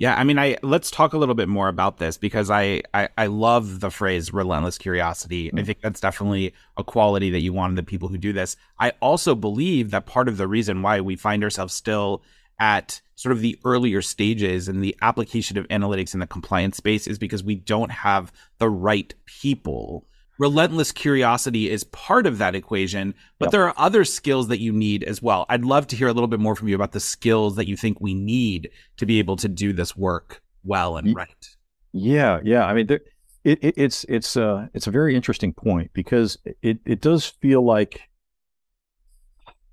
[0.00, 3.10] Yeah, I mean, I let's talk a little bit more about this because I I,
[3.18, 5.50] I love the phrase relentless curiosity.
[5.50, 5.60] Mm.
[5.60, 8.56] I think that's definitely a quality that you want in the people who do this.
[8.78, 12.22] I also believe that part of the reason why we find ourselves still
[12.60, 17.06] at sort of the earlier stages and the application of analytics in the compliance space
[17.06, 20.06] is because we don't have the right people
[20.40, 23.52] relentless curiosity is part of that equation, but yep.
[23.52, 25.44] there are other skills that you need as well.
[25.50, 27.76] I'd love to hear a little bit more from you about the skills that you
[27.76, 31.48] think we need to be able to do this work well and right.
[31.92, 32.64] Yeah, yeah.
[32.64, 33.00] I mean, there,
[33.44, 37.62] it, it, it's it's uh it's a very interesting point because it it does feel
[37.62, 38.08] like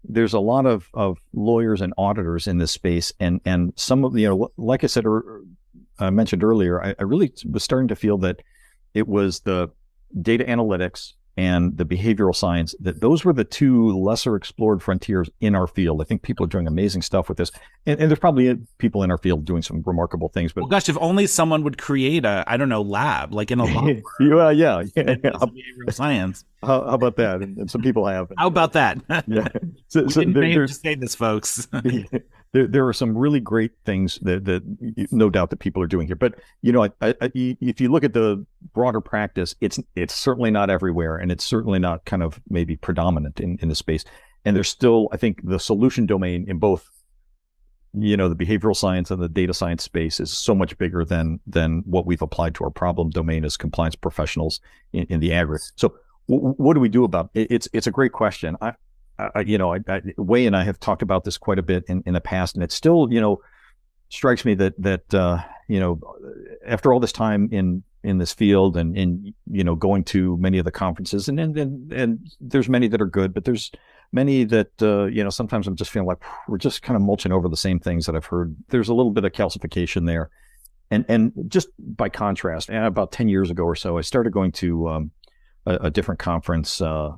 [0.04, 4.18] there's a lot of of lawyers and auditors in this space, and and some of
[4.18, 5.42] you know, like I said or
[6.00, 8.42] uh, I mentioned earlier, I, I really was starting to feel that
[8.94, 9.70] it was the
[10.22, 15.56] data analytics and the behavioral science that those were the two lesser explored frontiers in
[15.56, 16.02] our field.
[16.02, 17.52] I think people are doing amazing stuff with this,
[17.86, 20.52] and, and there's probably people in our field doing some remarkable things.
[20.52, 23.60] But well, gosh, if only someone would create a I don't know lab like in
[23.60, 24.02] a lab.
[24.20, 25.16] yeah, yeah, yeah.
[25.16, 26.44] behavioral science.
[26.64, 27.42] How, how, about that?
[27.42, 28.32] And, some people have.
[28.38, 28.98] How about that?
[29.28, 29.48] yeah.
[29.90, 31.68] So, we so didn't there, to say this, folks
[32.54, 34.64] there, there are some really great things that, that
[35.12, 36.16] no doubt that people are doing here.
[36.16, 40.52] But you know, I, I, if you look at the broader practice, it's it's certainly
[40.52, 44.04] not everywhere, and it's certainly not kind of maybe predominant in, in the space.
[44.46, 46.90] And there's still, I think, the solution domain in both,
[47.94, 51.40] you know, the behavioral science and the data science space is so much bigger than
[51.46, 54.62] than what we've applied to our problem domain as compliance professionals
[54.94, 55.72] in, in the aggregate.
[55.76, 55.96] So
[56.28, 57.48] what do we do about it?
[57.50, 58.58] It's it's a great question.
[58.62, 58.74] I,
[59.20, 61.86] I, you know, I, I, Hui and I have talked about this quite a bit
[61.88, 63.42] in, in the past, and it still, you know,
[64.10, 66.00] strikes me that that uh, you know,
[66.66, 70.58] after all this time in in this field and in you know going to many
[70.58, 73.72] of the conferences, and and and, and there's many that are good, but there's
[74.12, 77.32] many that uh, you know sometimes I'm just feeling like we're just kind of mulching
[77.32, 78.56] over the same things that I've heard.
[78.70, 80.30] There's a little bit of calcification there,
[80.92, 84.90] and and just by contrast, about ten years ago or so, I started going to
[84.90, 85.12] um,
[85.66, 86.82] a, a, different conference.
[86.82, 87.12] Uh,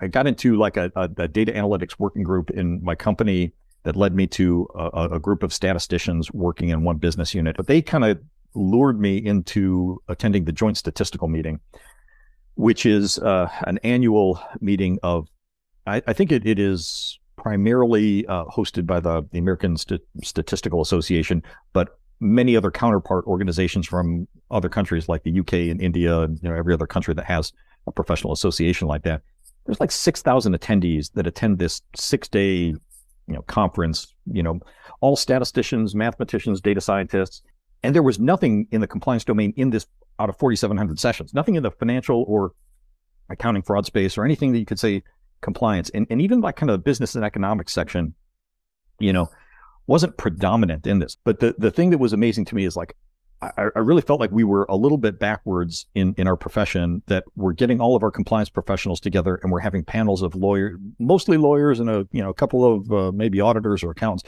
[0.00, 3.96] I got into like a, a, a, data analytics working group in my company that
[3.96, 7.56] led me to a, a group of statisticians working in one business unit.
[7.56, 8.18] But they kind of
[8.54, 11.60] lured me into attending the joint statistical meeting,
[12.54, 15.28] which is uh, an annual meeting of,
[15.86, 20.80] I, I think it, it is primarily uh, hosted by the, the American St- Statistical
[20.80, 26.40] Association, but many other counterpart organizations from other countries like the UK and India and
[26.42, 27.52] you know every other country that has
[27.86, 29.22] a professional association like that
[29.66, 32.78] there's like 6,000 attendees that attend this six day, you
[33.28, 34.60] know, conference, you know,
[35.00, 37.42] all statisticians, mathematicians, data scientists.
[37.82, 39.86] And there was nothing in the compliance domain in this
[40.18, 42.52] out of 4,700 sessions, nothing in the financial or
[43.28, 45.02] accounting fraud space or anything that you could say
[45.40, 45.90] compliance.
[45.90, 48.14] And, and even like kind of the business and economics section,
[48.98, 49.28] you know,
[49.86, 51.16] wasn't predominant in this.
[51.24, 52.96] But the, the thing that was amazing to me is like,
[53.42, 57.02] I, I, really felt like we were a little bit backwards in, in our profession
[57.06, 60.78] that we're getting all of our compliance professionals together and we're having panels of lawyers,
[60.98, 64.24] mostly lawyers and a, you know, a couple of uh, maybe auditors or accountants.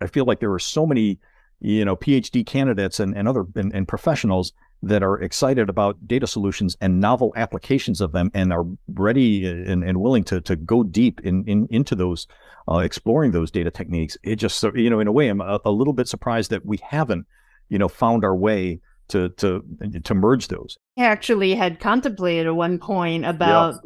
[0.00, 1.18] I feel like there are so many,
[1.60, 6.26] you know, PhD candidates and, and other and, and professionals that are excited about data
[6.26, 10.82] solutions and novel applications of them and are ready and, and willing to, to go
[10.82, 12.26] deep in, in into those,
[12.68, 14.16] uh, exploring those data techniques.
[14.22, 16.78] It just, you know, in a way, I'm a, a little bit surprised that we
[16.82, 17.26] haven't
[17.70, 19.64] you know, found our way to to
[20.04, 20.76] to merge those.
[20.98, 23.76] I actually had contemplated at one point about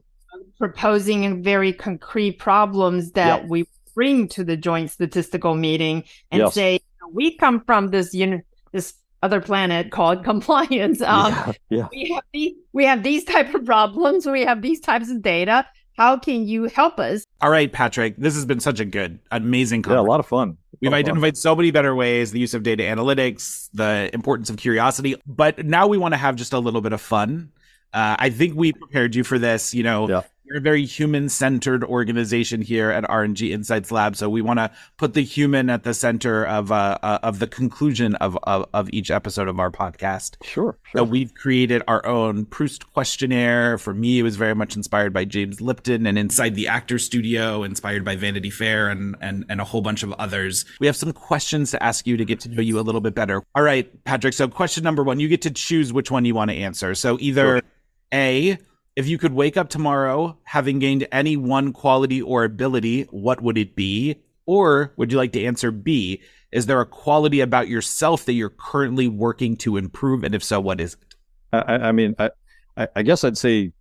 [0.58, 6.54] proposing very concrete problems that we bring to the joint statistical meeting and yes.
[6.54, 6.80] say
[7.12, 8.40] we come from this know
[8.72, 11.00] this other planet called compliance.
[11.00, 11.88] Um, yeah, yeah.
[11.90, 14.26] We have the, we have these type of problems.
[14.26, 15.66] We have these types of data.
[15.96, 17.24] How can you help us?
[17.40, 18.16] All right, Patrick.
[18.16, 19.82] This has been such a good, amazing.
[19.82, 20.02] Conference.
[20.02, 20.56] Yeah, a lot of fun.
[20.80, 25.14] We've identified so many better ways, the use of data analytics, the importance of curiosity,
[25.26, 27.52] but now we want to have just a little bit of fun.
[27.92, 29.72] Uh, I think we prepared you for this.
[29.72, 30.22] You know, yeah.
[30.46, 34.14] We're a very human centered organization here at R&G Insights Lab.
[34.14, 37.46] So we want to put the human at the center of uh, uh, of the
[37.46, 40.36] conclusion of, of, of each episode of our podcast.
[40.42, 40.98] Sure, sure.
[40.98, 43.78] So we've created our own Proust questionnaire.
[43.78, 47.62] For me, it was very much inspired by James Lipton and Inside the Actor Studio,
[47.62, 50.66] inspired by Vanity Fair and, and, and a whole bunch of others.
[50.78, 53.14] We have some questions to ask you to get to know you a little bit
[53.14, 53.42] better.
[53.54, 54.34] All right, Patrick.
[54.34, 56.94] So question number one, you get to choose which one you want to answer.
[56.94, 57.62] So either sure.
[58.12, 58.58] A,
[58.96, 63.58] if you could wake up tomorrow having gained any one quality or ability, what would
[63.58, 64.16] it be?
[64.46, 66.22] Or would you like to answer B?
[66.52, 70.22] Is there a quality about yourself that you're currently working to improve?
[70.22, 71.14] And if so, what is it?
[71.52, 72.30] I, I mean, I,
[72.76, 73.72] I, I guess I'd say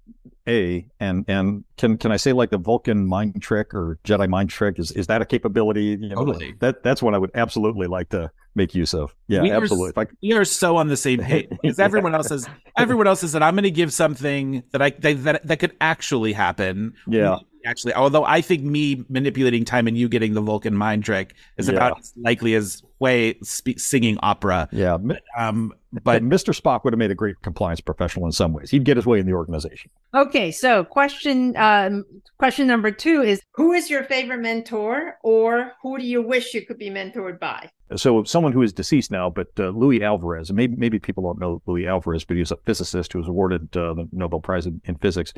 [0.48, 4.50] a and and can can I say like the Vulcan mind trick or Jedi mind
[4.50, 5.98] trick is is that a capability?
[6.00, 6.56] You know, Totally.
[6.60, 9.16] That that's what I would absolutely like to make use of.
[9.28, 9.90] Yeah, We absolutely.
[9.90, 13.22] If I, We are so on the same page because everyone else has everyone else
[13.22, 16.94] has said I'm going to give something that I that, that that could actually happen.
[17.08, 21.34] yeah, Actually, although I think me manipulating time and you getting the Vulcan mind trick
[21.58, 21.76] is Yeah.
[21.76, 24.68] about as likely as Hui spe- singing opera.
[24.72, 24.96] yeah.
[24.96, 26.60] M- Um, But but Mr.
[26.60, 28.72] Spock would have made a great compliance professional in some ways.
[28.72, 29.92] He'd get his way in the organization.
[30.16, 32.04] Okay, so question um,
[32.40, 36.66] question number two is who is your favorite mentor, or who do you wish you
[36.66, 37.70] could be mentored by?
[37.96, 41.62] So someone who is deceased now, but uh, Luis Alvarez, maybe maybe people don't know
[41.68, 44.82] Luis Alvarez, but he was a physicist who was awarded uh, the Nobel Prize in,
[44.86, 45.32] in physics.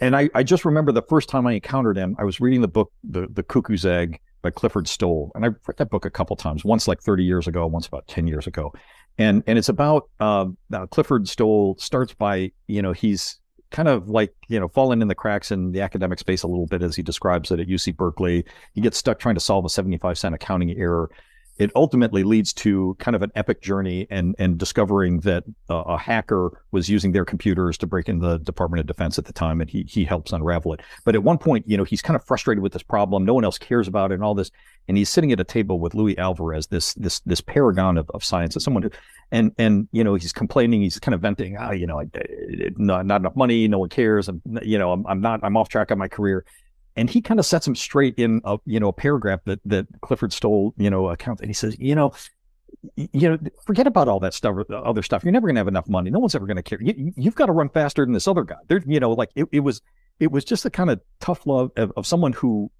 [0.00, 2.68] And I, I just remember the first time I encountered him, I was reading the
[2.68, 6.36] book The the Cuckoo's Egg by Clifford Stoll, and I've read that book a couple
[6.36, 6.64] times.
[6.64, 8.72] Once like thirty years ago, once about ten years ago,
[9.18, 13.38] and and it's about uh, uh, Clifford Stoll starts by you know he's
[13.70, 16.66] kind of like you know falling in the cracks in the academic space a little
[16.66, 18.44] bit as he describes it at UC Berkeley.
[18.74, 21.10] He gets stuck trying to solve a seventy five cent accounting error
[21.58, 25.98] it ultimately leads to kind of an epic journey and and discovering that uh, a
[25.98, 29.60] hacker was using their computers to break in the Department of Defense at the time,
[29.60, 30.80] and he he helps unravel it.
[31.04, 33.24] But at one point, you know, he's kind of frustrated with this problem.
[33.24, 34.50] No one else cares about it, and all this.
[34.86, 38.24] And he's sitting at a table with Luis Alvarez, this this this paragon of, of
[38.24, 38.90] science, as someone who,
[39.32, 42.06] and and you know, he's complaining, he's kind of venting, ah, you know, I,
[42.76, 45.68] not not enough money, no one cares, I'm you know, I'm I'm not I'm off
[45.68, 46.44] track on my career
[46.98, 49.86] and he kind of sets him straight in a you know a paragraph that that
[50.02, 52.12] Clifford Stoll you know accounts, and he says, you know,
[52.96, 55.24] you know, forget about all that stuff, uh, other stuff.
[55.24, 56.10] You're never going to have enough money.
[56.10, 56.80] No one's ever going to care.
[56.80, 58.56] You, you've got to run faster than this other guy.
[58.68, 59.82] There, you know, like it, it was,
[60.20, 62.70] it was just the kind of tough love of, of someone who,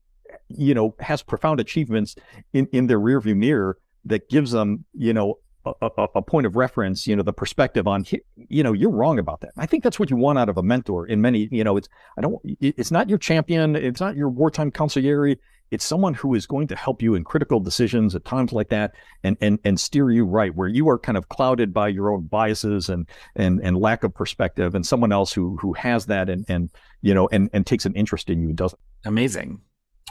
[0.48, 2.16] you know, has profound achievements
[2.52, 5.38] in in their rearview mirror that gives them, you know.
[5.64, 8.04] A, a, a point of reference, you know, the perspective on,
[8.36, 9.50] you know, you're wrong about that.
[9.56, 11.06] I think that's what you want out of a mentor.
[11.06, 12.40] In many, you know, it's I don't.
[12.60, 13.76] It's not your champion.
[13.76, 15.36] It's not your wartime consigliere.
[15.70, 18.92] It's someone who is going to help you in critical decisions at times like that,
[19.22, 22.22] and and and steer you right where you are kind of clouded by your own
[22.22, 23.06] biases and
[23.36, 26.70] and and lack of perspective, and someone else who who has that and and
[27.02, 28.80] you know and and takes an interest in you and doesn't.
[29.04, 29.60] amazing.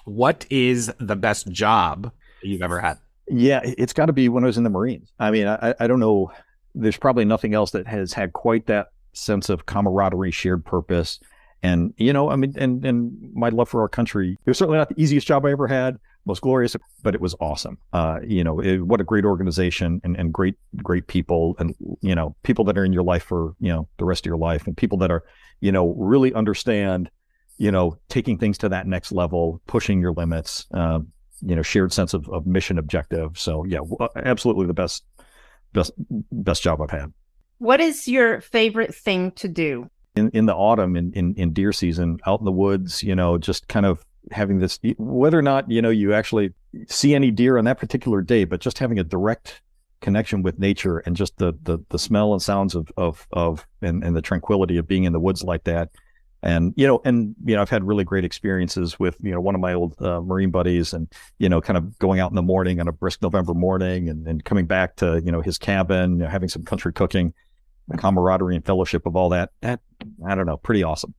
[0.06, 2.12] What is the best job
[2.44, 3.00] you've ever had?
[3.30, 5.12] Yeah, it- it's got to be when I was in the Marines.
[5.20, 6.32] I mean, I I don't know.
[6.76, 11.20] There's probably nothing else that has had quite that sense of camaraderie, shared purpose,
[11.64, 14.38] and you know, I mean, and and my love for our country.
[14.46, 17.36] It was certainly not the easiest job I ever had, most glorious, but it was
[17.40, 17.80] awesome.
[17.94, 22.14] Uh, you know, it, what a great organization and and great great people, and you
[22.16, 24.68] know, people that are in your life for you know the rest of your life,
[24.68, 25.24] and people that are
[25.60, 27.10] you know really understand,
[27.58, 30.68] you know, taking things to that next level, pushing your limits.
[30.72, 31.08] Um,
[31.42, 33.80] you know shared sense of, of mission objective so yeah
[34.16, 35.04] absolutely the best
[35.74, 35.92] best
[36.32, 37.12] best job i've had
[37.60, 39.90] What is your favorite thing to do?
[40.16, 43.38] in in the autumn in, in in deer season out in the woods you know
[43.38, 46.54] just kind of having this whether or not you know you actually
[46.88, 49.62] see any deer on that particular day but just having a direct
[50.02, 54.04] connection with nature and just the the, the smell and sounds of of of and,
[54.04, 55.90] and the tranquility of being in the woods like that
[56.44, 59.56] and you know and you know i've had really great experiences with you know one
[59.56, 62.42] of my old uh, marine buddies and you know kind of going out in the
[62.42, 66.12] morning on a brisk november morning and, and coming back to you know his cabin
[66.14, 67.34] you know, having some country cooking
[67.98, 69.80] camaraderie and fellowship of all that that
[70.28, 71.14] i don't know pretty awesome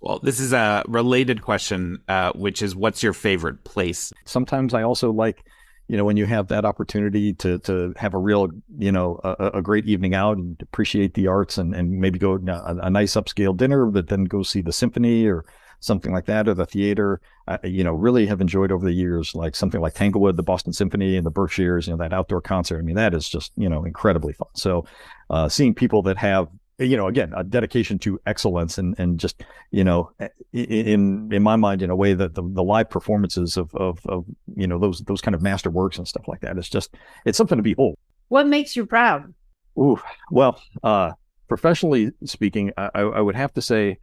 [0.00, 4.12] Well, this is a related question, uh, which is what's your favorite place?
[4.24, 5.42] sometimes I also like,
[5.88, 9.50] you know, when you have that opportunity to to have a real, you know, a,
[9.54, 13.14] a great evening out and appreciate the arts and and maybe go a, a nice
[13.14, 15.44] upscale dinner, but then go see the symphony or
[15.80, 17.20] something like that or the theater.
[17.46, 20.72] I, you know, really have enjoyed over the years, like something like Tanglewood, the Boston
[20.72, 21.86] Symphony, and the Berkshires.
[21.86, 22.78] You know, that outdoor concert.
[22.78, 24.48] I mean, that is just you know incredibly fun.
[24.54, 24.86] So,
[25.30, 26.48] uh, seeing people that have
[26.78, 30.10] you know again a dedication to excellence and and just you know
[30.52, 34.26] in in my mind in a way that the, the live performances of, of of
[34.54, 37.38] you know those those kind of master works and stuff like that it's just it's
[37.38, 37.96] something to behold
[38.28, 39.32] What makes you proud?
[39.78, 40.00] Ooh,
[40.30, 41.12] well uh
[41.48, 43.98] professionally speaking i i I would have to say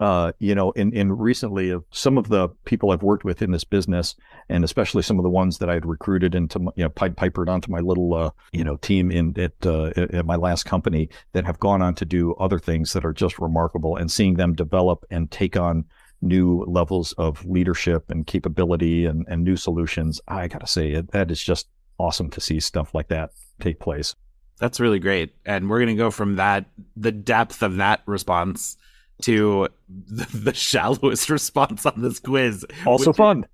[0.00, 3.50] uh you know in in recently of some of the people i've worked with in
[3.50, 4.14] this business
[4.48, 7.16] and especially some of the ones that i had recruited into my, you know pied
[7.16, 11.08] pipered onto my little uh you know team in at uh at my last company
[11.32, 14.54] that have gone on to do other things that are just remarkable and seeing them
[14.54, 15.84] develop and take on
[16.22, 21.42] new levels of leadership and capability and, and new solutions i gotta say that is
[21.42, 21.68] just
[21.98, 23.30] awesome to see stuff like that
[23.60, 24.14] take place
[24.58, 25.34] That's really great.
[25.44, 26.66] And we're to go from that,
[26.96, 28.76] the depth of that response
[29.22, 32.64] to the, the shallowest response on this quiz.
[32.84, 33.46] also which- fun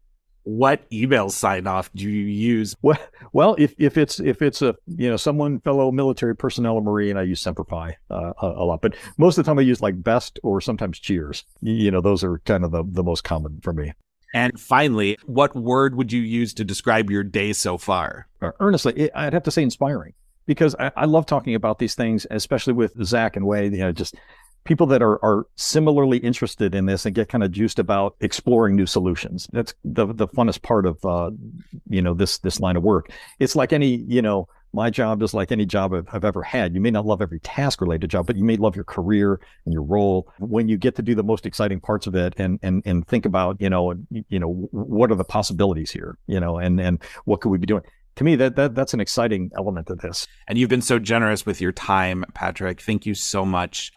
[0.44, 2.74] what email sign off do you use?
[2.82, 2.98] Well,
[3.32, 7.16] well, if, if it's if it's a you know someone fellow military personnel or marine,
[7.16, 8.82] I use Semper Fi uh, a, a, lot.
[8.82, 11.44] But most of the time, I use like Best or sometimes Cheers.
[11.60, 13.92] You know, those are kind of the, the most common for me.
[14.34, 18.28] And finally, what word would you use to describe your day so far?
[18.60, 20.14] Earnestly, I'd have to say inspiring
[20.46, 23.64] because I, I, love talking about these things, especially with Zach and Hui.
[23.64, 24.16] You know, just
[24.64, 28.76] people that are are similarly interested in this and get kind of juiced about exploring
[28.76, 29.48] new solutions.
[29.52, 31.30] That's the the funnest part of uh,
[31.88, 33.10] you know this this line of work.
[33.38, 36.74] It's like any you know my job is like any job I've, I've, ever had.
[36.74, 39.72] You may not love every task related job, but you may love your career and
[39.72, 40.32] your role.
[40.38, 43.26] When you get to do the most exciting parts of it and and and think
[43.26, 47.40] about you know you know what are the possibilities here, you know, and and what
[47.40, 47.82] could we be doing
[48.14, 51.46] to me that, that that's an exciting element of this and you've been so generous
[51.46, 53.90] with your time patrick thank you so much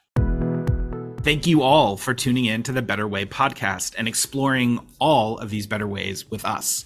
[1.26, 5.50] Thank you all for tuning in to the Better Way podcast and exploring all of
[5.50, 6.86] these better ways with us.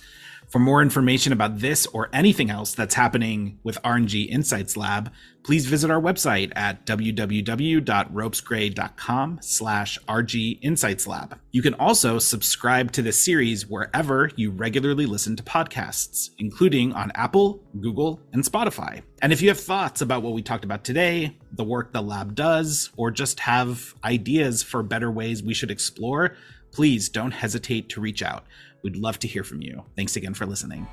[0.50, 5.12] For more information about this or anything else that's happening with R&G Insights Lab,
[5.44, 11.38] please visit our website at www.ropesgray.com slash RG Insights Lab.
[11.52, 17.12] You can also subscribe to this series wherever you regularly listen to podcasts, including on
[17.14, 19.04] Apple, Google, and Spotify.
[19.22, 22.34] And if you have thoughts about what we talked about today, the work the lab
[22.34, 26.36] does, or just have ideas for better ways we should explore,
[26.72, 28.46] please don't hesitate to reach out.
[28.82, 29.84] We'd love to hear from you.
[29.96, 30.88] Thanks again for listening.